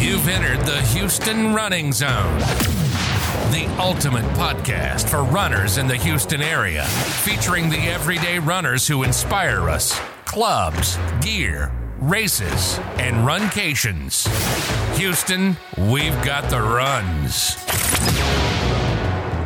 You've 0.00 0.28
entered 0.28 0.66
the 0.66 0.82
Houston 0.92 1.54
Running 1.54 1.92
Zone, 1.92 2.38
the 3.52 3.72
ultimate 3.78 4.24
podcast 4.34 5.08
for 5.08 5.22
runners 5.22 5.78
in 5.78 5.86
the 5.86 5.94
Houston 5.96 6.42
area, 6.42 6.84
featuring 6.84 7.70
the 7.70 7.78
everyday 7.78 8.40
runners 8.40 8.88
who 8.88 9.04
inspire 9.04 9.70
us, 9.70 9.96
clubs, 10.24 10.98
gear, 11.20 11.72
races, 12.00 12.80
and 12.98 13.24
runcations. 13.24 14.26
Houston, 14.96 15.56
we've 15.78 16.20
got 16.24 16.50
the 16.50 16.60
runs. 16.60 18.53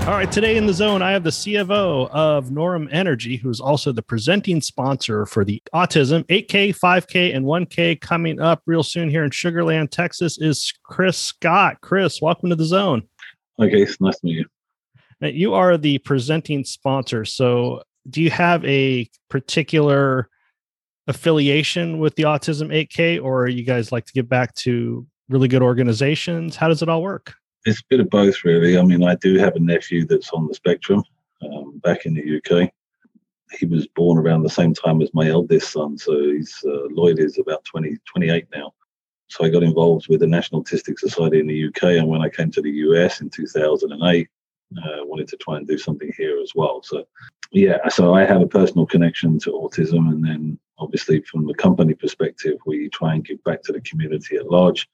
All 0.09 0.15
right, 0.15 0.33
today 0.33 0.57
in 0.57 0.65
the 0.65 0.73
zone, 0.73 1.03
I 1.03 1.11
have 1.13 1.23
the 1.23 1.29
CFO 1.29 2.09
of 2.09 2.51
Novum 2.51 2.89
Energy, 2.91 3.37
who's 3.37 3.61
also 3.61 3.93
the 3.93 4.01
presenting 4.01 4.62
sponsor 4.62 5.27
for 5.27 5.45
the 5.45 5.62
Autism 5.75 6.25
8K, 6.29 6.75
5K, 6.75 7.37
and 7.37 7.45
1K 7.45 8.01
coming 8.01 8.41
up 8.41 8.63
real 8.65 8.83
soon 8.83 9.11
here 9.11 9.23
in 9.23 9.29
Sugarland, 9.29 9.91
Texas. 9.91 10.39
Is 10.41 10.73
Chris 10.83 11.19
Scott? 11.19 11.83
Chris, 11.83 12.23
welcome 12.23 12.49
to 12.49 12.57
the 12.57 12.65
zone. 12.65 13.02
Okay, 13.61 13.83
it's 13.83 14.01
nice 14.01 14.19
to 14.21 14.27
meet 14.27 14.37
you. 14.37 14.47
Now, 15.21 15.29
you 15.29 15.52
are 15.52 15.77
the 15.77 15.99
presenting 15.99 16.65
sponsor. 16.65 17.27
So, 17.27 17.83
do 18.09 18.23
you 18.23 18.30
have 18.30 18.65
a 18.65 19.11
particular 19.29 20.30
affiliation 21.07 21.99
with 21.99 22.16
the 22.16 22.23
Autism 22.23 22.73
8K, 22.73 23.23
or 23.23 23.47
you 23.47 23.63
guys 23.63 23.93
like 23.93 24.07
to 24.07 24.13
give 24.15 24.27
back 24.27 24.55
to 24.55 25.07
really 25.29 25.49
good 25.49 25.63
organizations? 25.63 26.57
How 26.57 26.69
does 26.69 26.80
it 26.80 26.88
all 26.88 27.02
work? 27.02 27.35
It's 27.65 27.80
a 27.80 27.89
bit 27.89 28.01
of 28.01 28.11
both, 28.11 28.45
really. 28.45 28.79
I 28.79 28.83
mean, 28.83 29.05
I 29.05 29.15
do 29.17 29.37
have 29.39 29.57
a 29.57 29.61
nephew 29.61 30.07
that's 30.07 30.30
on 30.30 30.47
the 30.47 30.55
spectrum 30.55 31.03
um, 31.43 31.79
back 31.79 32.07
in 32.07 32.15
the 32.15 32.39
UK. 32.39 32.71
He 33.59 33.66
was 33.66 33.87
born 33.89 34.19
around 34.19 34.43
the 34.43 34.51
same 34.51 34.75
time 34.75 35.01
as 35.02 35.10
my 35.15 35.29
eldest 35.29 35.73
son, 35.73 35.97
so 35.97 36.13
he's 36.21 36.55
uh, 36.66 36.87
Lloyd 36.91 37.19
is 37.19 37.38
about 37.38 37.65
20, 37.65 37.97
28 38.05 38.47
now. 38.55 38.74
So 39.29 39.45
I 39.45 39.49
got 39.49 39.63
involved 39.63 40.07
with 40.09 40.21
the 40.21 40.27
National 40.27 40.63
Autistic 40.63 40.99
Society 40.99 41.41
in 41.41 41.47
the 41.47 41.66
UK, 41.66 41.82
and 41.99 42.09
when 42.09 42.23
I 42.23 42.29
came 42.29 42.51
to 42.52 42.63
the 42.63 42.71
US 42.71 43.21
in 43.21 43.30
2008, 43.30 44.29
uh, 44.77 45.04
wanted 45.04 45.29
to 45.29 45.37
try 45.38 45.57
and 45.57 45.66
do 45.66 45.79
something 45.79 46.13
here 46.16 46.38
as 46.41 46.52
well. 46.54 46.82
So, 46.82 47.07
yeah, 47.52 47.88
so 47.88 48.15
I 48.15 48.25
have 48.25 48.43
a 48.43 48.47
personal 48.47 48.87
connection 48.87 49.38
to 49.41 49.52
autism, 49.52 50.10
and 50.10 50.25
then 50.25 50.59
obviously 50.79 51.23
from 51.23 51.47
the 51.47 51.54
company 51.54 51.95
perspective, 51.95 52.59
we 52.66 52.88
try 52.91 53.15
and 53.15 53.25
give 53.25 53.43
back 53.45 53.63
to 53.63 53.73
the 53.73 53.80
community 53.80 54.37
at 54.37 54.51
large 54.51 54.88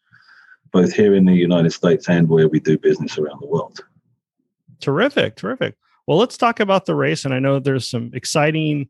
both 0.74 0.92
here 0.92 1.14
in 1.14 1.24
the 1.24 1.32
United 1.32 1.70
States 1.70 2.08
and 2.08 2.28
where 2.28 2.48
we 2.48 2.58
do 2.58 2.76
business 2.76 3.16
around 3.16 3.40
the 3.40 3.46
world. 3.46 3.82
Terrific, 4.80 5.36
terrific. 5.36 5.76
Well, 6.06 6.18
let's 6.18 6.36
talk 6.36 6.58
about 6.58 6.84
the 6.84 6.96
race. 6.96 7.24
And 7.24 7.32
I 7.32 7.38
know 7.38 7.60
there's 7.60 7.88
some 7.88 8.10
exciting 8.12 8.88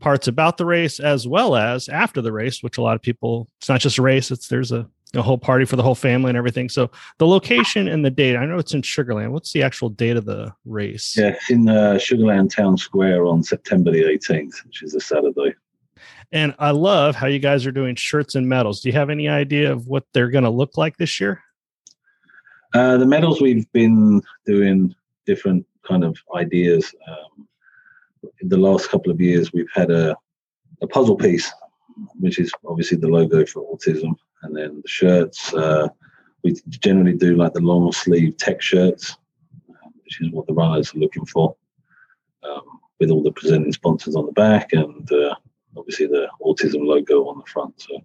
parts 0.00 0.26
about 0.26 0.56
the 0.56 0.66
race 0.66 0.98
as 0.98 1.26
well 1.26 1.54
as 1.54 1.88
after 1.88 2.20
the 2.20 2.32
race, 2.32 2.60
which 2.60 2.76
a 2.76 2.82
lot 2.82 2.96
of 2.96 3.02
people, 3.02 3.48
it's 3.60 3.68
not 3.68 3.80
just 3.80 3.98
a 3.98 4.02
race, 4.02 4.32
it's 4.32 4.48
there's 4.48 4.72
a, 4.72 4.84
a 5.14 5.22
whole 5.22 5.38
party 5.38 5.64
for 5.64 5.76
the 5.76 5.82
whole 5.84 5.94
family 5.94 6.28
and 6.28 6.36
everything. 6.36 6.68
So 6.68 6.90
the 7.18 7.26
location 7.28 7.86
and 7.86 8.04
the 8.04 8.10
date, 8.10 8.36
I 8.36 8.44
know 8.44 8.58
it's 8.58 8.74
in 8.74 8.82
Sugarland. 8.82 9.30
What's 9.30 9.52
the 9.52 9.62
actual 9.62 9.90
date 9.90 10.16
of 10.16 10.24
the 10.24 10.52
race? 10.64 11.16
Yeah, 11.16 11.38
in 11.48 11.68
uh, 11.68 11.98
Sugarland 11.98 12.52
Town 12.52 12.76
Square 12.76 13.26
on 13.26 13.44
September 13.44 13.92
the 13.92 14.02
18th, 14.02 14.64
which 14.64 14.82
is 14.82 14.96
a 14.96 15.00
Saturday. 15.00 15.54
And 16.32 16.54
I 16.58 16.70
love 16.70 17.14
how 17.14 17.26
you 17.26 17.38
guys 17.38 17.66
are 17.66 17.72
doing 17.72 17.94
shirts 17.94 18.34
and 18.34 18.48
medals. 18.48 18.80
Do 18.80 18.88
you 18.88 18.94
have 18.94 19.10
any 19.10 19.28
idea 19.28 19.70
of 19.70 19.86
what 19.86 20.04
they're 20.12 20.30
going 20.30 20.44
to 20.44 20.50
look 20.50 20.78
like 20.78 20.96
this 20.96 21.20
year? 21.20 21.42
Uh, 22.74 22.96
the 22.96 23.06
medals 23.06 23.42
we've 23.42 23.70
been 23.72 24.22
doing 24.46 24.94
different 25.26 25.66
kind 25.86 26.04
of 26.04 26.16
ideas. 26.34 26.94
Um, 27.06 27.46
in 28.40 28.48
the 28.48 28.56
last 28.56 28.88
couple 28.88 29.12
of 29.12 29.20
years, 29.20 29.52
we've 29.52 29.70
had 29.74 29.90
a, 29.90 30.16
a 30.80 30.86
puzzle 30.86 31.16
piece, 31.16 31.52
which 32.18 32.38
is 32.38 32.50
obviously 32.66 32.96
the 32.96 33.08
logo 33.08 33.44
for 33.44 33.62
autism, 33.76 34.14
and 34.42 34.56
then 34.56 34.80
the 34.80 34.88
shirts. 34.88 35.52
Uh, 35.52 35.88
we 36.42 36.56
generally 36.68 37.12
do 37.12 37.36
like 37.36 37.52
the 37.52 37.60
long 37.60 37.92
sleeve 37.92 38.38
tech 38.38 38.62
shirts, 38.62 39.16
which 40.04 40.22
is 40.22 40.30
what 40.30 40.46
the 40.46 40.54
runners 40.54 40.94
are 40.94 40.98
looking 40.98 41.26
for, 41.26 41.54
um, 42.42 42.80
with 42.98 43.10
all 43.10 43.22
the 43.22 43.32
presenting 43.32 43.72
sponsors 43.72 44.16
on 44.16 44.24
the 44.24 44.32
back 44.32 44.72
and 44.72 45.12
uh, 45.12 45.34
obviously 45.76 46.06
the 46.06 46.28
autism 46.44 46.86
logo 46.86 47.28
on 47.28 47.38
the 47.38 47.50
front. 47.50 47.80
So 47.80 48.00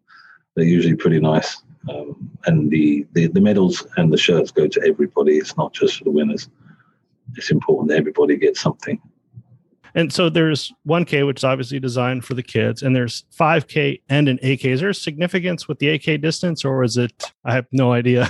they're 0.55 0.66
usually 0.66 0.95
pretty 0.95 1.19
nice. 1.19 1.61
Um, 1.89 2.29
and 2.45 2.69
the, 2.69 3.05
the, 3.13 3.28
the 3.28 3.41
medals 3.41 3.85
and 3.97 4.11
the 4.11 4.17
shirts 4.17 4.51
go 4.51 4.67
to 4.67 4.81
everybody. 4.88 5.38
It's 5.38 5.55
not 5.57 5.73
just 5.73 5.97
for 5.97 6.03
the 6.03 6.11
winners. 6.11 6.50
It's 7.35 7.51
important 7.51 7.89
that 7.89 7.97
everybody 7.97 8.38
gets 8.38 8.61
something. 8.61 9.00
And 9.95 10.13
so 10.13 10.29
there's 10.29 10.72
1K, 10.88 11.25
which 11.25 11.39
is 11.39 11.44
obviously 11.44 11.79
designed 11.79 12.23
for 12.23 12.35
the 12.35 12.44
kids, 12.44 12.83
and 12.83 12.95
there's 12.95 13.23
5K 13.35 14.01
and 14.09 14.29
an 14.29 14.38
8K. 14.44 14.66
Is 14.66 14.81
there 14.81 14.94
significance 14.94 15.67
with 15.67 15.79
the 15.79 15.88
8K 15.88 16.22
distance, 16.22 16.63
or 16.63 16.84
is 16.84 16.97
it? 16.97 17.31
I 17.44 17.53
have 17.53 17.66
no 17.72 17.94
idea. 17.94 18.29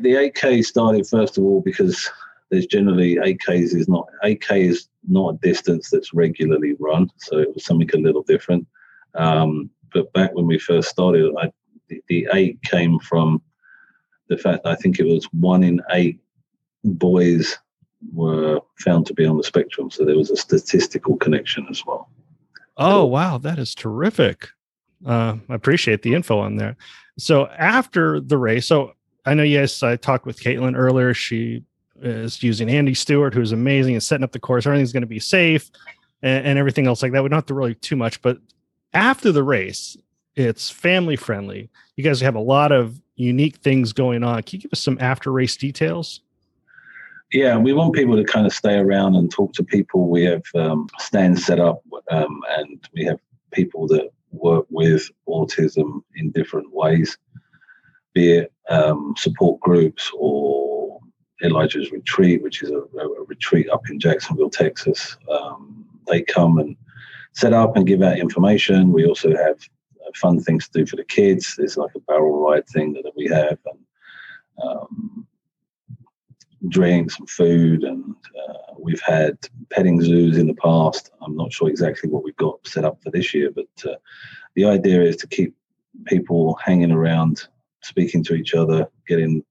The 0.00 0.12
8K 0.12 0.64
started 0.64 1.08
first 1.08 1.38
of 1.38 1.44
all 1.44 1.60
because 1.60 2.08
there's 2.50 2.66
generally 2.66 3.16
8Ks 3.16 3.74
is 3.74 3.88
not 3.88 4.06
8K 4.24 4.68
is 4.68 4.88
not 5.06 5.34
a 5.34 5.38
distance 5.38 5.90
that's 5.90 6.14
regularly 6.14 6.74
run, 6.78 7.10
so 7.18 7.38
it 7.38 7.52
was 7.54 7.64
something 7.64 7.88
a 7.94 7.98
little 7.98 8.22
different. 8.22 8.66
Um, 9.14 9.70
but 9.92 10.12
back 10.12 10.34
when 10.34 10.46
we 10.46 10.58
first 10.58 10.88
started, 10.88 11.32
I, 11.40 11.50
the, 11.88 12.02
the, 12.08 12.28
eight 12.34 12.62
came 12.62 12.98
from 12.98 13.42
the 14.28 14.36
fact 14.36 14.66
I 14.66 14.74
think 14.74 14.98
it 14.98 15.06
was 15.06 15.24
one 15.32 15.62
in 15.62 15.80
eight 15.92 16.20
boys 16.84 17.58
were 18.12 18.60
found 18.78 19.06
to 19.06 19.14
be 19.14 19.26
on 19.26 19.36
the 19.36 19.42
spectrum, 19.42 19.90
so 19.90 20.04
there 20.04 20.16
was 20.16 20.30
a 20.30 20.36
statistical 20.36 21.16
connection 21.16 21.66
as 21.70 21.84
well. 21.86 22.10
Oh 22.76 23.04
wow, 23.04 23.38
that 23.38 23.58
is 23.58 23.74
terrific! 23.74 24.48
Uh, 25.04 25.36
I 25.48 25.54
appreciate 25.54 26.02
the 26.02 26.14
info 26.14 26.38
on 26.38 26.56
there. 26.56 26.76
So 27.18 27.46
after 27.46 28.20
the 28.20 28.38
race, 28.38 28.66
so 28.66 28.92
I 29.24 29.34
know 29.34 29.42
yes, 29.42 29.82
I 29.82 29.96
talked 29.96 30.26
with 30.26 30.40
Caitlin 30.40 30.76
earlier. 30.76 31.14
She 31.14 31.64
is 32.02 32.42
using 32.42 32.68
Andy 32.68 32.94
Stewart, 32.94 33.34
who's 33.34 33.52
amazing 33.52 33.94
and 33.94 34.02
setting 34.02 34.24
up 34.24 34.32
the 34.32 34.40
course. 34.40 34.66
Everything's 34.66 34.92
going 34.92 35.02
to 35.02 35.06
be 35.06 35.20
safe 35.20 35.70
and, 36.22 36.46
and, 36.46 36.58
everything 36.58 36.86
else 36.86 37.02
like 37.02 37.12
that. 37.12 37.22
We 37.22 37.28
don't 37.28 37.36
have 37.36 37.46
to 37.46 37.54
really 37.54 37.74
too 37.74 37.96
much, 37.96 38.22
but 38.22 38.38
after 38.92 39.32
the 39.32 39.42
race, 39.42 39.96
it's 40.36 40.70
family 40.70 41.16
friendly. 41.16 41.68
You 41.96 42.04
guys 42.04 42.20
have 42.20 42.34
a 42.34 42.40
lot 42.40 42.72
of 42.72 43.00
unique 43.16 43.56
things 43.56 43.92
going 43.92 44.22
on. 44.22 44.42
Can 44.42 44.58
you 44.58 44.62
give 44.62 44.72
us 44.72 44.80
some 44.80 44.98
after 45.00 45.32
race 45.32 45.56
details? 45.56 46.20
Yeah, 47.32 47.58
we 47.58 47.74
want 47.74 47.94
people 47.94 48.16
to 48.16 48.24
kind 48.24 48.46
of 48.46 48.54
stay 48.54 48.78
around 48.78 49.14
and 49.16 49.30
talk 49.30 49.52
to 49.54 49.64
people. 49.64 50.08
We 50.08 50.24
have 50.24 50.44
um, 50.54 50.88
stands 50.98 51.44
set 51.44 51.60
up, 51.60 51.82
um, 52.10 52.40
and 52.56 52.88
we 52.94 53.04
have 53.04 53.18
people 53.52 53.86
that 53.88 54.10
work 54.30 54.66
with 54.70 55.10
autism 55.28 56.02
in 56.16 56.30
different 56.30 56.72
ways, 56.72 57.18
be 58.14 58.32
it 58.38 58.52
um, 58.70 59.14
support 59.16 59.60
groups 59.60 60.10
or 60.16 60.77
Elijah's 61.42 61.92
Retreat, 61.92 62.42
which 62.42 62.62
is 62.62 62.70
a, 62.70 62.78
a 62.78 63.24
retreat 63.26 63.68
up 63.70 63.88
in 63.90 64.00
Jacksonville, 64.00 64.50
Texas. 64.50 65.16
Um, 65.30 65.84
they 66.06 66.22
come 66.22 66.58
and 66.58 66.76
set 67.32 67.52
up 67.52 67.76
and 67.76 67.86
give 67.86 68.02
out 68.02 68.18
information. 68.18 68.92
We 68.92 69.06
also 69.06 69.36
have 69.36 69.58
uh, 70.00 70.10
fun 70.16 70.40
things 70.40 70.68
to 70.68 70.80
do 70.80 70.86
for 70.86 70.96
the 70.96 71.04
kids. 71.04 71.54
There's 71.56 71.76
like 71.76 71.94
a 71.94 72.00
barrel 72.00 72.40
ride 72.40 72.66
thing 72.68 72.92
that, 72.94 73.12
we 73.16 73.26
have, 73.26 73.58
and 73.66 73.78
um, 74.62 75.26
drinks 76.68 77.18
and 77.18 77.30
food. 77.30 77.84
And 77.84 78.14
uh, 78.48 78.74
we've 78.78 79.02
had 79.02 79.38
petting 79.70 80.00
zoos 80.00 80.38
in 80.38 80.46
the 80.46 80.54
past. 80.54 81.10
I'm 81.20 81.36
not 81.36 81.52
sure 81.52 81.68
exactly 81.68 82.10
what 82.10 82.24
we've 82.24 82.36
got 82.36 82.66
set 82.66 82.84
up 82.84 83.02
for 83.02 83.10
this 83.10 83.32
year, 83.32 83.50
but 83.54 83.90
uh, 83.90 83.96
the 84.54 84.64
idea 84.64 85.02
is 85.02 85.16
to 85.18 85.26
keep 85.28 85.54
people 86.06 86.58
hanging 86.64 86.92
around, 86.92 87.46
speaking 87.82 88.24
to 88.24 88.34
each 88.34 88.54
other, 88.54 88.88
getting 89.06 89.44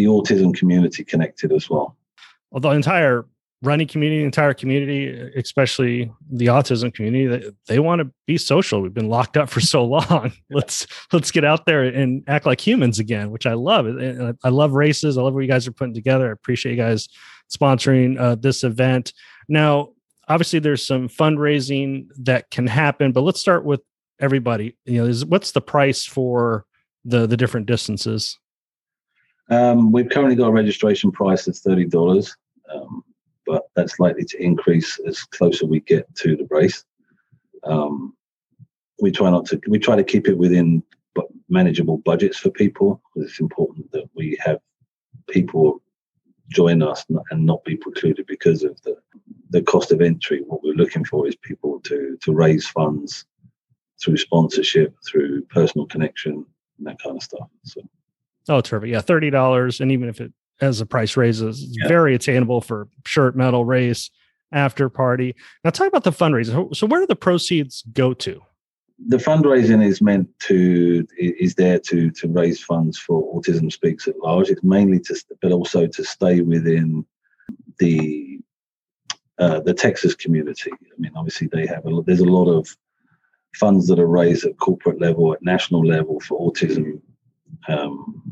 the 0.00 0.08
autism 0.08 0.54
community 0.54 1.04
connected 1.04 1.52
as 1.52 1.68
well. 1.68 1.96
Well, 2.50 2.60
the 2.60 2.70
entire 2.70 3.26
running 3.62 3.86
community, 3.86 4.24
entire 4.24 4.54
community, 4.54 5.08
especially 5.36 6.10
the 6.30 6.46
autism 6.46 6.92
community, 6.92 7.26
they, 7.26 7.50
they 7.66 7.78
want 7.78 8.00
to 8.00 8.10
be 8.26 8.38
social. 8.38 8.80
We've 8.80 8.94
been 8.94 9.10
locked 9.10 9.36
up 9.36 9.50
for 9.50 9.60
so 9.60 9.84
long. 9.96 10.32
let's 10.50 10.86
let's 11.12 11.30
get 11.30 11.44
out 11.44 11.66
there 11.66 11.84
and 11.84 12.24
act 12.26 12.46
like 12.46 12.66
humans 12.66 12.98
again, 12.98 13.30
which 13.30 13.46
I 13.46 13.52
love. 13.52 13.86
And 13.86 14.36
I 14.42 14.48
love 14.48 14.72
races. 14.72 15.18
I 15.18 15.22
love 15.22 15.34
what 15.34 15.40
you 15.40 15.48
guys 15.48 15.66
are 15.66 15.72
putting 15.72 15.94
together. 15.94 16.28
I 16.28 16.32
appreciate 16.32 16.72
you 16.72 16.78
guys 16.78 17.08
sponsoring 17.54 18.18
uh, 18.18 18.36
this 18.36 18.64
event. 18.64 19.12
Now, 19.48 19.90
obviously, 20.28 20.60
there's 20.60 20.86
some 20.86 21.08
fundraising 21.08 22.06
that 22.20 22.50
can 22.50 22.66
happen, 22.66 23.12
but 23.12 23.22
let's 23.22 23.40
start 23.40 23.64
with 23.64 23.82
everybody. 24.20 24.76
You 24.86 25.02
know, 25.02 25.08
is, 25.08 25.24
what's 25.24 25.52
the 25.52 25.60
price 25.60 26.06
for 26.06 26.64
the 27.04 27.26
the 27.26 27.36
different 27.36 27.66
distances? 27.66 28.38
Um, 29.50 29.92
we've 29.92 30.08
currently 30.08 30.36
got 30.36 30.48
a 30.48 30.52
registration 30.52 31.10
price 31.10 31.46
of 31.46 31.56
thirty 31.56 31.84
dollars. 31.84 32.36
Um, 32.72 33.02
but 33.46 33.64
that's 33.74 33.98
likely 33.98 34.24
to 34.24 34.42
increase 34.42 34.98
as 35.06 35.24
closer 35.24 35.66
we 35.66 35.80
get 35.80 36.14
to 36.14 36.36
the 36.36 36.46
race. 36.50 36.84
Um, 37.64 38.14
we 39.00 39.10
try 39.10 39.28
not 39.30 39.44
to 39.46 39.60
we 39.66 39.78
try 39.78 39.96
to 39.96 40.04
keep 40.04 40.28
it 40.28 40.38
within 40.38 40.82
manageable 41.48 41.98
budgets 41.98 42.38
for 42.38 42.50
people 42.50 43.02
because 43.14 43.28
it's 43.28 43.40
important 43.40 43.90
that 43.90 44.08
we 44.14 44.38
have 44.40 44.60
people 45.28 45.82
join 46.48 46.82
us 46.82 47.04
and 47.30 47.44
not 47.44 47.64
be 47.64 47.76
precluded 47.76 48.26
because 48.26 48.62
of 48.62 48.80
the 48.82 48.96
the 49.50 49.62
cost 49.62 49.90
of 49.90 50.00
entry. 50.00 50.42
What 50.46 50.62
we 50.62 50.70
we're 50.70 50.76
looking 50.76 51.04
for 51.04 51.26
is 51.26 51.34
people 51.36 51.80
to 51.80 52.16
to 52.20 52.32
raise 52.32 52.68
funds 52.68 53.26
through 54.00 54.16
sponsorship, 54.16 54.94
through 55.06 55.42
personal 55.46 55.86
connection, 55.86 56.46
and 56.78 56.86
that 56.86 57.02
kind 57.02 57.16
of 57.16 57.22
stuff. 57.22 57.48
So, 57.64 57.82
oh, 58.50 58.60
terrific! 58.60 58.90
Yeah, 58.90 59.00
thirty 59.00 59.30
dollars, 59.30 59.80
and 59.80 59.90
even 59.90 60.08
if 60.08 60.20
it 60.20 60.32
as 60.60 60.78
the 60.78 60.86
price 60.86 61.16
raises, 61.16 61.62
it's 61.62 61.78
yeah. 61.78 61.88
very 61.88 62.14
attainable 62.14 62.60
for 62.60 62.88
shirt, 63.06 63.34
medal, 63.34 63.64
race, 63.64 64.10
after 64.52 64.88
party. 64.88 65.34
Now, 65.64 65.70
talk 65.70 65.88
about 65.88 66.04
the 66.04 66.12
fundraiser. 66.12 66.74
So, 66.76 66.86
where 66.86 67.00
do 67.00 67.06
the 67.06 67.16
proceeds 67.16 67.82
go 67.92 68.12
to? 68.14 68.40
The 69.08 69.16
fundraising 69.16 69.84
is 69.84 70.02
meant 70.02 70.28
to 70.40 71.06
is 71.18 71.54
there 71.54 71.78
to 71.80 72.10
to 72.10 72.28
raise 72.28 72.62
funds 72.62 72.98
for 72.98 73.34
Autism 73.34 73.72
Speaks 73.72 74.06
at 74.06 74.18
large. 74.18 74.50
It's 74.50 74.62
mainly 74.62 74.98
to, 75.00 75.16
but 75.40 75.52
also 75.52 75.86
to 75.86 76.04
stay 76.04 76.42
within 76.42 77.06
the 77.78 78.40
uh, 79.38 79.60
the 79.60 79.72
Texas 79.72 80.14
community. 80.14 80.70
I 80.72 80.98
mean, 80.98 81.12
obviously 81.16 81.46
they 81.46 81.66
have 81.66 81.86
a, 81.86 82.02
there's 82.02 82.20
a 82.20 82.24
lot 82.24 82.50
of 82.50 82.76
funds 83.54 83.86
that 83.86 83.98
are 83.98 84.06
raised 84.06 84.44
at 84.44 84.58
corporate 84.58 85.00
level, 85.00 85.32
at 85.32 85.42
national 85.42 85.84
level 85.84 86.20
for 86.20 86.38
autism 86.38 87.00
um, 87.68 88.22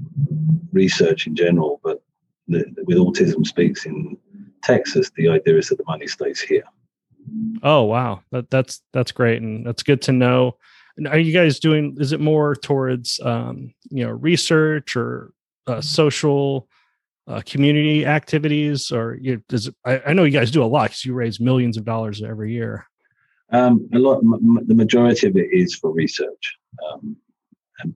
research 0.73 1.27
in 1.27 1.35
general, 1.35 1.81
but 1.83 2.03
the, 2.49 2.65
with 2.85 2.99
Autism 2.99 3.47
Speaks 3.47 3.87
in 3.87 4.17
Texas, 4.63 5.11
the 5.17 5.29
idea 5.29 5.59
is 5.59 5.69
that 5.69 5.77
the 5.77 5.85
money 5.87 6.07
stays 6.07 6.41
here. 6.41 6.65
Oh 7.63 7.83
wow, 7.83 8.23
that, 8.33 8.51
that's 8.51 8.83
that's 8.93 9.13
great, 9.13 9.43
and 9.43 9.67
that's 9.67 9.83
good 9.83 10.03
to 10.03 10.13
know. 10.13 10.57
And 10.97 11.07
are 11.07 11.19
you 11.19 11.33
guys 11.33 11.61
doing? 11.61 11.97
Is 12.01 12.13
it 12.13 12.21
more 12.21 12.57
towards 12.57 13.21
um, 13.21 13.75
you 13.91 14.05
know 14.05 14.11
research 14.11 14.97
or 14.97 15.33
uh, 15.67 15.81
social 15.81 16.69
uh, 17.29 17.43
community 17.45 18.07
activities, 18.07 18.91
or 18.91 19.19
you, 19.21 19.43
does 19.49 19.67
it, 19.67 19.75
I, 19.85 20.01
I, 20.07 20.13
know 20.15 20.25
you 20.25 20.33
guys 20.33 20.51
do 20.51 20.65
a 20.65 20.67
lot 20.67 20.85
because 20.85 21.05
you 21.05 21.13
raise 21.13 21.39
millions 21.39 21.77
of 21.77 21.85
dollars 21.85 22.23
every 22.23 22.53
year. 22.53 22.87
Um, 23.53 23.89
a 23.93 23.99
lot, 23.99 24.19
m- 24.19 24.65
the 24.67 24.75
majority 24.75 25.27
of 25.27 25.37
it 25.37 25.49
is 25.53 25.75
for 25.75 25.93
research, 25.93 26.57
um, 26.91 27.17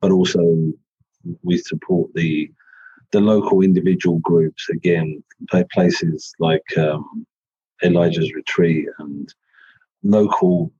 but 0.00 0.11
also 0.11 0.73
we 1.42 1.58
support 1.58 2.12
the 2.14 2.50
the 3.12 3.20
local 3.20 3.60
individual 3.60 4.19
groups 4.20 4.69
again, 4.70 5.22
places 5.72 6.34
like 6.38 6.64
um, 6.78 7.26
Elijah's 7.82 8.32
Retreat 8.32 8.88
and 8.98 9.32
local 10.02 10.72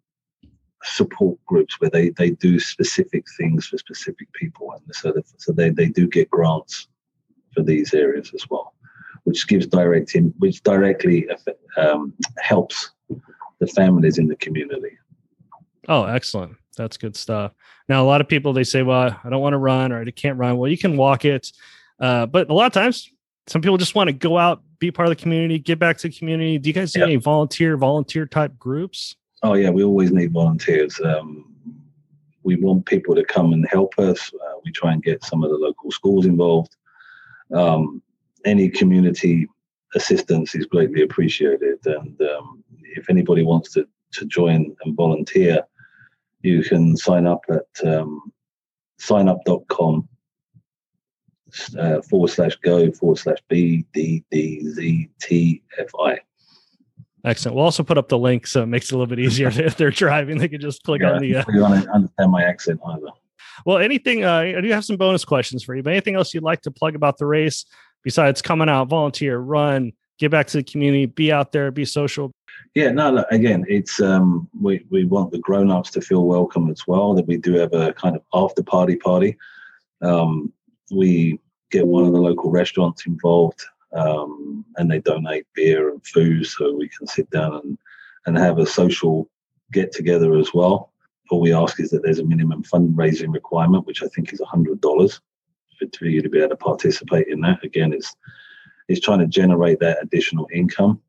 support 0.83 1.39
groups 1.47 1.79
where 1.79 1.91
they, 1.91 2.09
they 2.11 2.31
do 2.31 2.59
specific 2.59 3.25
things 3.37 3.67
for 3.67 3.79
specific 3.79 4.33
people, 4.33 4.73
and 4.73 4.95
so 4.95 5.13
so 5.37 5.53
they, 5.53 5.71
they 5.71 5.89
do 5.89 6.09
get 6.09 6.31
grants 6.31 6.89
for 7.55 7.63
these 7.63 7.93
areas 7.95 8.31
as 8.35 8.49
well, 8.49 8.75
which 9.25 9.47
gives 9.47 9.67
direct 9.67 10.15
in, 10.15 10.33
which 10.39 10.63
directly 10.63 11.29
um, 11.77 12.15
helps 12.39 12.91
the 13.59 13.67
families 13.69 14.19
in 14.19 14.27
the 14.27 14.37
community. 14.37 14.99
Oh, 15.89 16.05
excellent! 16.05 16.57
That's 16.77 16.97
good 16.97 17.17
stuff. 17.17 17.53
Now, 17.89 18.03
a 18.03 18.07
lot 18.07 18.21
of 18.21 18.29
people 18.29 18.53
they 18.53 18.65
say, 18.65 18.83
"Well, 18.83 19.19
I 19.23 19.29
don't 19.29 19.41
want 19.41 19.55
to 19.55 19.59
run 19.59 19.93
or 19.93 20.01
I 20.01 20.11
can't 20.11 20.39
run." 20.39 20.57
Well, 20.57 20.71
you 20.71 20.79
can 20.79 20.97
walk 20.97 21.25
it. 21.25 21.53
Uh, 22.01 22.27
but 22.27 22.51
a 22.51 22.55
lot 22.55 22.67
of 22.67 22.73
times, 22.73 23.11
some 23.47 23.63
people 23.63 23.77
just 23.77 23.95
want 23.95 24.09
to 24.09 24.13
go 24.13 24.39
out, 24.39 24.63
be 24.79 24.91
part 24.91 25.09
of 25.09 25.11
the 25.11 25.23
community, 25.23 25.59
get 25.59 25.79
back 25.79 25.99
to 25.99 26.09
the 26.09 26.15
community. 26.15 26.59
Do 26.59 26.69
you 26.69 26.75
guys 26.75 26.93
see 26.93 27.03
any 27.03 27.17
volunteer, 27.17 27.77
volunteer 27.77 28.27
type 28.27 28.59
groups? 28.59 29.17
Oh 29.43 29.55
yeah, 29.55 29.71
we 29.71 29.83
always 29.85 30.13
need 30.13 30.33
volunteers. 30.33 31.01
Um, 31.01 31.53
we 32.45 32.57
want 32.57 32.87
people 32.87 33.15
to 33.15 33.25
come 33.25 33.53
and 33.53 33.67
help 33.71 33.99
us. 33.99 34.33
Uh, 34.35 34.55
we 34.65 34.73
try 34.73 34.93
and 34.93 35.03
get 35.03 35.25
some 35.25 35.45
of 35.45 35.51
the 35.51 35.57
local 35.57 35.91
schools 35.91 36.27
involved. 36.27 36.77
Um, 37.55 38.03
any 38.45 38.69
community 38.69 39.49
assistance 39.95 40.55
is 40.55 40.67
greatly 40.67 41.03
appreciated. 41.03 41.79
And 41.85 42.21
um, 42.23 42.65
if 42.83 43.11
anybody 43.11 43.43
wants 43.43 43.73
to, 43.73 43.87
to 44.15 44.25
join 44.27 44.75
and 44.85 44.97
volunteer, 44.97 45.61
you 46.43 46.63
can 46.63 46.97
sign 46.97 47.27
up 47.27 47.41
at 47.49 47.89
um, 47.89 48.33
signup.com 49.01 50.09
uh, 51.79 52.01
forward 52.03 52.29
slash 52.29 52.57
go 52.57 52.91
forward 52.93 53.19
slash 53.19 53.39
B 53.49 53.85
D 53.93 54.25
D 54.31 54.69
Z 54.69 55.11
T 55.21 55.63
F 55.79 55.89
I. 56.01 56.19
Excellent. 57.25 57.55
We'll 57.55 57.65
also 57.65 57.85
put 57.85 57.99
up 57.99 58.09
the 58.09 58.19
link 58.19 58.47
so 58.47 58.63
it 58.63 58.67
makes 58.67 58.87
it 58.87 58.95
a 58.95 58.99
little 58.99 59.09
bit 59.09 59.21
easier 59.21 59.49
if 59.53 59.77
they're 59.77 59.91
driving. 59.91 60.39
They 60.39 60.49
can 60.49 60.61
just 60.61 60.83
click 60.83 61.03
yeah, 61.03 61.13
on 61.13 61.21
the. 61.21 61.37
Uh... 61.37 61.45
You 61.49 61.61
want 61.61 61.85
to 61.85 61.91
understand 61.91 62.31
my 62.31 62.43
accent 62.43 62.81
either. 62.87 63.09
Well, 63.67 63.79
anything, 63.79 64.25
uh, 64.25 64.39
I 64.39 64.61
do 64.61 64.69
have 64.71 64.85
some 64.85 64.97
bonus 64.97 65.25
questions 65.25 65.63
for 65.63 65.77
you, 65.77 65.83
but 65.83 65.93
anything 65.93 66.17
else 66.17 66.33
you'd 66.35 66.43
like 66.43 66.63
to 66.63 66.71
plug 66.71 66.97
about 66.97 67.19
the 67.19 67.27
race 67.27 67.65
besides 68.03 68.43
coming 68.43 68.69
out, 68.69 68.89
volunteer, 68.89 69.39
run, 69.39 69.93
get 70.23 70.31
back 70.31 70.47
to 70.47 70.59
the 70.59 70.63
community, 70.63 71.05
be 71.05 71.33
out 71.33 71.51
there, 71.51 71.73
be 71.73 71.85
social? 71.85 72.31
Yeah, 72.77 72.93
no, 72.93 73.11
look, 73.11 73.27
again, 73.33 73.65
it's 73.69 74.01
um, 74.01 74.49
we, 74.59 74.87
we 74.89 75.05
want 75.05 75.33
the 75.33 75.39
grown 75.39 75.69
ups 75.69 75.91
to 75.91 76.01
feel 76.01 76.25
welcome 76.27 76.71
as 76.71 76.87
well. 76.87 77.13
That 77.13 77.27
we 77.27 77.39
do 77.39 77.55
have 77.55 77.73
a 77.75 77.93
kind 77.95 78.15
of 78.15 78.23
after 78.33 78.63
party 78.63 78.95
party. 78.95 79.37
Um, 80.01 80.53
we 80.93 81.41
get 81.73 81.89
one 81.89 82.05
of 82.05 82.13
the 82.13 82.21
local 82.21 82.53
restaurants 82.53 83.05
involved 83.05 83.65
um, 83.95 84.65
and 84.77 84.89
they 84.89 85.01
donate 85.01 85.47
beer 85.55 85.91
and 85.91 86.07
food 86.07 86.47
so 86.47 86.73
we 86.73 86.89
can 86.89 87.09
sit 87.09 87.29
down 87.31 87.55
and, 87.55 87.79
and 88.27 88.39
have 88.39 88.59
a 88.59 88.67
social 88.67 89.29
get 89.73 89.91
together 89.91 90.37
as 90.39 90.55
well. 90.55 90.93
All 91.31 91.41
we 91.41 91.53
ask 91.53 91.81
is 91.81 91.91
that 91.91 92.03
there's 92.05 92.21
a 92.21 92.25
minimum 92.25 92.63
fundraising 92.63 93.33
requirement, 93.33 93.87
which 93.87 94.03
I 94.05 94.07
think 94.09 94.33
is 94.33 94.41
$100 94.41 94.81
for, 94.81 95.87
for 95.99 96.05
you 96.05 96.23
to 96.23 96.29
be 96.29 96.39
able 96.39 96.51
to 96.51 96.57
participate 96.57 97.27
in 97.27 97.41
that. 97.41 97.65
Again, 97.65 97.93
it's, 97.93 98.15
it's 98.89 99.01
trying 99.01 99.21
to 99.21 99.27
generate 99.27 99.81
that 99.81 99.99
additional 100.03 100.49
income. 100.53 101.01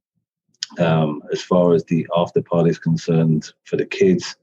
Um, 0.80 1.22
as 1.32 1.42
far 1.42 1.74
as 1.74 1.84
the 1.86 2.08
after 2.16 2.42
party 2.42 2.72
is 2.72 2.80
concerned 2.80 3.52
for 3.66 3.78
the 3.78 3.86
kids, 3.86 4.36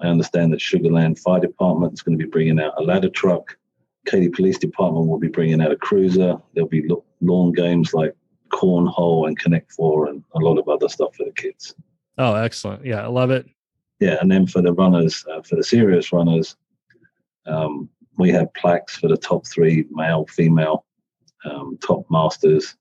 I 0.00 0.08
understand 0.08 0.52
that 0.52 0.60
Sugarland 0.60 1.18
Fire 1.18 1.40
Department 1.40 1.94
is 1.94 2.02
going 2.02 2.18
to 2.18 2.24
be 2.24 2.30
bringing 2.30 2.60
out 2.60 2.74
a 2.78 2.82
ladder 2.82 3.08
truck 3.08 3.56
Katy 4.06 4.28
Police 4.30 4.58
Department 4.58 5.06
will 5.06 5.18
be 5.18 5.28
bringing 5.28 5.60
out 5.60 5.72
a 5.72 5.76
cruiser. 5.76 6.36
There'll 6.54 6.68
be 6.68 6.88
lawn 7.20 7.52
games 7.52 7.92
like 7.92 8.14
cornhole 8.50 9.28
and 9.28 9.38
Connect 9.38 9.72
Four 9.72 10.08
and 10.08 10.24
a 10.34 10.38
lot 10.38 10.58
of 10.58 10.68
other 10.68 10.88
stuff 10.88 11.14
for 11.14 11.24
the 11.24 11.32
kids. 11.32 11.74
Oh, 12.18 12.34
excellent! 12.34 12.84
Yeah, 12.84 13.02
I 13.02 13.06
love 13.06 13.30
it. 13.30 13.46
Yeah, 14.00 14.16
and 14.20 14.30
then 14.30 14.46
for 14.46 14.62
the 14.62 14.72
runners, 14.72 15.24
uh, 15.30 15.42
for 15.42 15.56
the 15.56 15.64
serious 15.64 16.12
runners, 16.12 16.56
um, 17.46 17.88
we 18.16 18.30
have 18.30 18.52
plaques 18.54 18.96
for 18.96 19.08
the 19.08 19.16
top 19.16 19.46
three 19.46 19.86
male, 19.90 20.26
female, 20.26 20.84
um, 21.44 21.78
top 21.82 22.04
masters. 22.10 22.76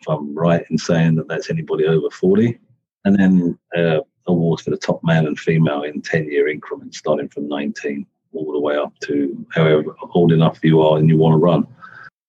If 0.00 0.08
I'm 0.08 0.34
right 0.34 0.64
in 0.70 0.78
saying 0.78 1.16
that 1.16 1.28
that's 1.28 1.50
anybody 1.50 1.86
over 1.86 2.10
40, 2.10 2.58
and 3.04 3.18
then 3.18 3.58
uh, 3.76 4.00
awards 4.26 4.62
for 4.62 4.70
the 4.70 4.76
top 4.76 5.00
male 5.02 5.26
and 5.26 5.38
female 5.38 5.82
in 5.82 6.00
10 6.00 6.30
year 6.30 6.48
increments 6.48 6.98
starting 6.98 7.28
from 7.28 7.48
19 7.48 8.06
all 8.32 8.52
the 8.52 8.58
way 8.58 8.76
up 8.76 8.92
to 9.00 9.46
however 9.52 9.94
old 10.14 10.32
enough 10.32 10.58
you 10.62 10.82
are 10.82 10.98
and 10.98 11.08
you 11.08 11.16
want 11.16 11.34
to 11.34 11.38
run. 11.38 11.66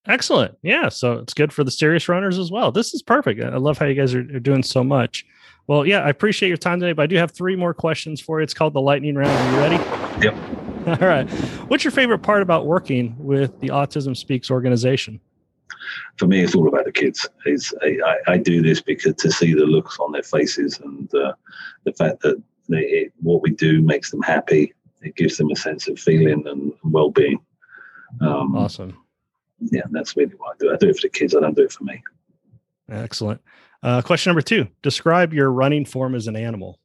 Excellent. 0.08 0.56
Yeah. 0.62 0.89
So 0.89 1.13
it's 1.13 1.34
good 1.34 1.51
for 1.51 1.63
the 1.63 1.72
serious 1.72 2.08
runners 2.08 2.38
as 2.38 2.51
well. 2.51 2.72
This 2.72 2.94
is 2.94 3.01
perfect. 3.01 3.41
I 3.41 3.58
love 3.58 3.80
how 3.80 3.88
you 3.88 3.96
guys 3.96 4.13
are, 4.13 4.20
are 4.20 4.39
doing 4.39 4.62
so 4.62 4.84
much. 4.84 5.25
Well, 5.68 5.84
yeah, 5.86 6.01
I 6.01 6.10
appreciate 6.10 6.50
your 6.50 6.58
time 6.58 6.80
today, 6.80 6.94
but 6.94 7.03
I 7.03 7.08
do 7.08 7.15
have 7.15 7.32
three 7.32 7.56
more 7.56 7.74
questions 7.74 8.22
for 8.22 8.39
you. 8.39 8.44
It's 8.44 8.53
called 8.53 8.74
the 8.74 8.82
lightning 8.82 9.15
round. 9.15 9.32
Are 9.32 9.51
you 9.51 9.58
ready? 9.58 10.25
Yep. 10.25 10.36
All 11.01 11.08
right. 11.08 11.27
What's 11.68 11.84
your 11.84 11.91
favorite 11.91 12.20
part 12.20 12.44
about 12.44 12.68
working 12.68 13.15
with 13.18 13.60
the 13.62 13.70
Autism 13.70 14.15
Speaks 14.15 14.51
organization? 14.51 15.20
For 16.17 16.27
me, 16.27 16.41
it's 16.41 16.55
all 16.55 16.67
about 16.67 16.86
the 16.86 16.91
kids. 16.91 17.27
It's, 17.45 17.74
I, 17.81 18.17
I 18.27 18.38
do 18.38 18.62
this 18.62 18.81
because 18.81 19.15
to 19.15 19.31
see 19.31 19.53
the 19.53 19.65
looks 19.65 20.00
on 20.00 20.12
their 20.12 20.24
faces 20.24 20.79
and 20.79 21.13
uh, 21.13 21.34
the 21.84 21.93
fact 21.93 22.22
that 22.22 22.41
they, 22.69 22.81
it, 22.81 23.13
what 23.22 23.41
we 23.41 23.51
do 23.51 23.81
makes 23.81 24.12
them 24.12 24.22
happy 24.22 24.74
it 25.05 25.15
gives 25.15 25.38
them 25.38 25.51
a 25.51 25.55
sense 25.55 25.88
of 25.88 26.00
feeling 26.00 26.45
and 26.48 26.74
well-being. 26.84 27.39
Um, 28.22 28.55
awesome. 28.55 28.98
Yeah, 29.60 29.84
that's 29.91 30.17
really 30.17 30.34
what 30.36 30.55
I 30.55 30.57
do. 30.60 30.74
I 30.74 30.77
do 30.77 30.89
it 30.89 30.95
for 30.95 31.03
the 31.03 31.10
kids. 31.10 31.36
I 31.36 31.39
don't 31.39 31.55
do 31.55 31.63
it 31.63 31.72
for 31.72 31.84
me. 31.84 32.01
Excellent. 32.89 33.41
Uh, 33.84 34.01
question 34.01 34.31
number 34.31 34.41
two: 34.41 34.67
Describe 34.81 35.34
your 35.34 35.51
running 35.51 35.86
form 35.86 36.15
as 36.15 36.27
an 36.27 36.36
animal. 36.36 36.79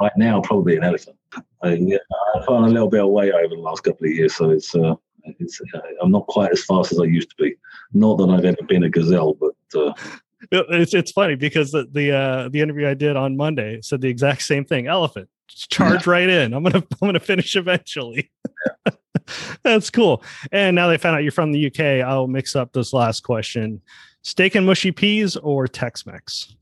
Right 0.00 0.12
now, 0.16 0.40
probably 0.40 0.76
an 0.76 0.84
elephant. 0.84 1.16
I, 1.62 1.74
yeah, 1.74 1.98
I've 2.34 2.46
gone 2.46 2.64
a 2.64 2.68
little 2.68 2.88
bit 2.88 3.02
away 3.02 3.30
over 3.30 3.54
the 3.54 3.60
last 3.60 3.82
couple 3.82 4.06
of 4.06 4.12
years, 4.12 4.34
so 4.34 4.50
it's 4.50 4.74
uh, 4.74 4.94
it's 5.11 5.11
uh, 5.26 5.78
I'm 6.02 6.10
not 6.10 6.26
quite 6.26 6.52
as 6.52 6.64
fast 6.64 6.92
as 6.92 7.00
I 7.00 7.04
used 7.04 7.30
to 7.30 7.36
be. 7.36 7.54
Not 7.92 8.18
that 8.18 8.30
I've 8.30 8.44
ever 8.44 8.62
been 8.66 8.84
a 8.84 8.90
gazelle, 8.90 9.34
but 9.34 9.80
uh, 9.80 9.92
it's 10.50 10.94
it's 10.94 11.12
funny 11.12 11.34
because 11.34 11.72
the 11.72 11.86
the 11.92 12.12
uh, 12.12 12.48
the 12.48 12.60
interview 12.60 12.88
I 12.88 12.94
did 12.94 13.16
on 13.16 13.36
Monday 13.36 13.80
said 13.82 14.00
the 14.00 14.08
exact 14.08 14.42
same 14.42 14.64
thing. 14.64 14.86
Elephant, 14.86 15.28
just 15.48 15.70
charge 15.70 16.06
yeah. 16.06 16.12
right 16.12 16.28
in. 16.28 16.52
I'm 16.54 16.62
gonna 16.62 16.78
I'm 17.02 17.08
gonna 17.08 17.20
finish 17.20 17.56
eventually. 17.56 18.30
Yeah. 18.86 18.92
That's 19.62 19.88
cool. 19.88 20.22
And 20.50 20.74
now 20.74 20.88
they 20.88 20.98
found 20.98 21.16
out 21.16 21.22
you're 21.22 21.32
from 21.32 21.52
the 21.52 21.66
UK. 21.66 22.06
I'll 22.06 22.26
mix 22.26 22.56
up 22.56 22.72
this 22.72 22.92
last 22.92 23.22
question: 23.22 23.80
steak 24.22 24.54
and 24.54 24.66
mushy 24.66 24.90
peas 24.90 25.36
or 25.36 25.68
Tex-Mex? 25.68 26.56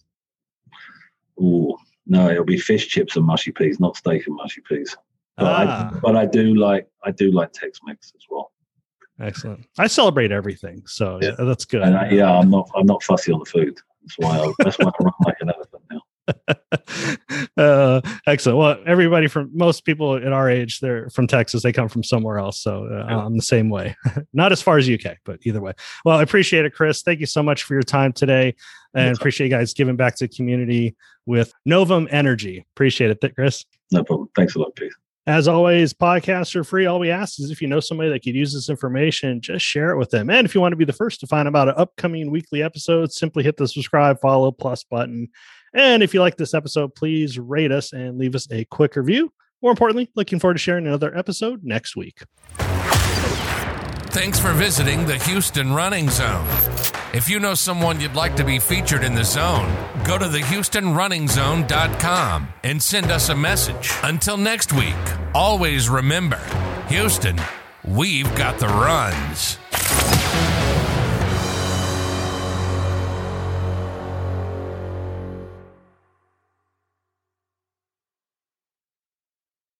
Ooh, 1.40 1.76
no, 2.06 2.28
it'll 2.28 2.44
be 2.44 2.58
fish 2.58 2.88
chips 2.88 3.16
and 3.16 3.24
mushy 3.24 3.50
peas, 3.50 3.80
not 3.80 3.96
steak 3.96 4.26
and 4.26 4.36
mushy 4.36 4.60
peas. 4.68 4.94
But, 5.36 5.46
ah. 5.46 5.90
I, 5.92 5.98
but 5.98 6.16
I 6.16 6.26
do 6.26 6.54
like 6.54 6.86
I 7.04 7.10
do 7.10 7.30
like 7.30 7.52
Tex-Mex 7.52 8.12
as 8.14 8.22
well. 8.28 8.52
Excellent. 9.20 9.66
I 9.78 9.86
celebrate 9.86 10.32
everything, 10.32 10.82
so 10.86 11.18
yeah, 11.20 11.34
that's 11.38 11.64
good. 11.64 11.82
I, 11.82 12.10
yeah, 12.10 12.30
I'm 12.30 12.50
not 12.50 12.70
I'm 12.74 12.86
not 12.86 13.02
fussy 13.02 13.32
on 13.32 13.40
the 13.40 13.44
food. 13.44 13.78
That's 14.02 14.18
why 14.18 14.38
I, 14.38 14.52
that's 14.58 14.78
why 14.78 14.90
I 14.90 15.02
run 15.02 15.12
like 15.26 15.36
an 15.40 15.50
elephant 15.50 15.82
now. 15.90 16.00
Excellent. 18.26 18.58
Well, 18.58 18.78
everybody 18.86 19.26
from 19.26 19.50
most 19.52 19.84
people 19.84 20.16
at 20.16 20.32
our 20.32 20.48
age, 20.50 20.80
they're 20.80 21.10
from 21.10 21.26
Texas. 21.26 21.62
They 21.62 21.72
come 21.72 21.88
from 21.88 22.02
somewhere 22.02 22.38
else. 22.38 22.60
So 22.60 22.86
uh, 22.86 23.04
I'm 23.04 23.36
the 23.36 23.42
same 23.42 23.68
way. 23.68 23.96
Not 24.32 24.52
as 24.52 24.62
far 24.62 24.78
as 24.78 24.88
UK, 24.88 25.16
but 25.24 25.40
either 25.44 25.60
way. 25.60 25.72
Well, 26.04 26.18
I 26.18 26.22
appreciate 26.22 26.64
it, 26.64 26.74
Chris. 26.74 27.02
Thank 27.02 27.20
you 27.20 27.26
so 27.26 27.42
much 27.42 27.64
for 27.64 27.74
your 27.74 27.82
time 27.82 28.12
today, 28.12 28.54
and 28.94 29.16
appreciate 29.16 29.48
you 29.48 29.56
guys 29.56 29.74
giving 29.74 29.96
back 29.96 30.16
to 30.16 30.24
the 30.24 30.34
community 30.34 30.96
with 31.26 31.52
Novum 31.66 32.08
Energy. 32.10 32.66
Appreciate 32.74 33.10
it, 33.10 33.34
Chris. 33.34 33.64
No 33.92 34.02
problem. 34.04 34.30
Thanks 34.34 34.54
a 34.54 34.60
lot, 34.60 34.74
Keith. 34.76 34.92
As 35.26 35.46
always, 35.48 35.92
podcasts 35.92 36.56
are 36.56 36.64
free. 36.64 36.86
All 36.86 36.98
we 36.98 37.10
ask 37.10 37.38
is 37.38 37.50
if 37.50 37.60
you 37.60 37.68
know 37.68 37.80
somebody 37.80 38.08
that 38.10 38.20
could 38.20 38.34
use 38.34 38.54
this 38.54 38.70
information, 38.70 39.40
just 39.40 39.64
share 39.64 39.90
it 39.90 39.98
with 39.98 40.10
them. 40.10 40.30
And 40.30 40.46
if 40.46 40.54
you 40.54 40.60
want 40.60 40.72
to 40.72 40.76
be 40.76 40.86
the 40.86 40.94
first 40.94 41.20
to 41.20 41.26
find 41.26 41.46
out 41.46 41.50
about 41.50 41.78
upcoming 41.78 42.30
weekly 42.30 42.62
episodes, 42.62 43.16
simply 43.16 43.44
hit 43.44 43.56
the 43.58 43.68
subscribe, 43.68 44.18
follow, 44.20 44.50
plus 44.50 44.82
button. 44.82 45.28
And 45.74 46.02
if 46.02 46.14
you 46.14 46.20
like 46.20 46.36
this 46.36 46.54
episode, 46.54 46.94
please 46.94 47.38
rate 47.38 47.70
us 47.70 47.92
and 47.92 48.18
leave 48.18 48.34
us 48.34 48.50
a 48.50 48.64
quick 48.66 48.96
review. 48.96 49.30
More 49.62 49.70
importantly, 49.70 50.10
looking 50.16 50.40
forward 50.40 50.54
to 50.54 50.58
sharing 50.58 50.86
another 50.86 51.16
episode 51.16 51.62
next 51.62 51.96
week. 51.96 52.20
Thanks 54.08 54.40
for 54.40 54.52
visiting 54.52 55.06
the 55.06 55.18
Houston 55.18 55.72
Running 55.72 56.08
Zone. 56.08 56.46
If 57.12 57.28
you 57.28 57.40
know 57.40 57.54
someone 57.54 58.00
you'd 58.00 58.14
like 58.14 58.36
to 58.36 58.44
be 58.44 58.60
featured 58.60 59.02
in 59.02 59.16
the 59.16 59.24
zone, 59.24 59.68
go 60.04 60.16
to 60.16 60.26
thehoustonrunningzone.com 60.26 62.48
and 62.62 62.80
send 62.80 63.10
us 63.10 63.30
a 63.30 63.34
message. 63.34 63.90
Until 64.04 64.36
next 64.36 64.72
week, 64.72 64.94
always 65.34 65.88
remember 65.88 66.38
Houston, 66.86 67.36
we've 67.84 68.32
got 68.36 68.60
the 68.60 68.68
runs. 68.68 69.58